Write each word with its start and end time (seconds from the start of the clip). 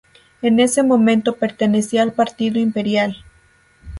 En 0.41 0.59
ese 0.59 0.81
momento 0.81 1.35
pertenecía 1.35 2.01
al 2.01 2.11
partido 2.11 2.57
imperial. 2.59 3.23